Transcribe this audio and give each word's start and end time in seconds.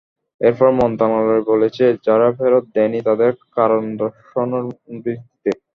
এরপর 0.41 0.67
মন্ত্রণালয় 0.79 1.43
বলেছে, 1.51 1.85
যারা 2.07 2.27
ফেরত 2.37 2.65
দেয়নি 2.75 2.99
তাদের 3.07 3.29
কারণ 3.57 3.81
দর্শানোর 4.01 4.63
নোটিশ 4.67 5.01
দিতে। 5.25 5.51